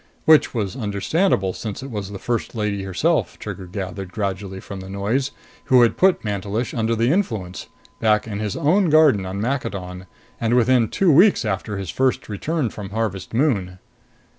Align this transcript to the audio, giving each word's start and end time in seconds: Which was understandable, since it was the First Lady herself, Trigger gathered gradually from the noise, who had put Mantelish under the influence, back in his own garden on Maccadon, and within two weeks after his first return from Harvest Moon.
Which 0.25 0.51
was 0.51 0.75
understandable, 0.75 1.53
since 1.53 1.83
it 1.83 1.91
was 1.91 2.09
the 2.09 2.17
First 2.17 2.55
Lady 2.55 2.81
herself, 2.81 3.37
Trigger 3.37 3.67
gathered 3.67 4.11
gradually 4.11 4.59
from 4.59 4.79
the 4.79 4.89
noise, 4.89 5.29
who 5.65 5.83
had 5.83 5.95
put 5.95 6.25
Mantelish 6.25 6.73
under 6.73 6.95
the 6.95 7.11
influence, 7.11 7.67
back 7.99 8.25
in 8.25 8.39
his 8.39 8.55
own 8.57 8.89
garden 8.89 9.27
on 9.27 9.39
Maccadon, 9.39 10.07
and 10.39 10.55
within 10.55 10.87
two 10.87 11.11
weeks 11.11 11.45
after 11.45 11.77
his 11.77 11.91
first 11.91 12.27
return 12.29 12.71
from 12.71 12.89
Harvest 12.89 13.35
Moon. 13.35 13.77